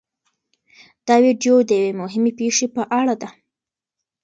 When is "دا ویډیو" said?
1.07-1.55